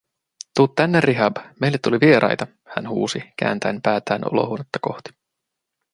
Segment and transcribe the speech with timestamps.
[0.55, 5.09] "Tuu tänne, Rihab, meille tuli vieraita", hän huusi kääntäen päätään olohuonetta kohti.